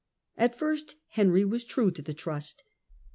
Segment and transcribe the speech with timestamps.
[0.35, 2.63] At first Henry was true to the trust.